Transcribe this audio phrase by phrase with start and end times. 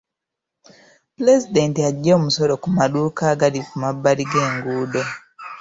[1.15, 5.03] Pulezidenti aggye omusolo ku maduuka agali ku mabbali g'enguudo.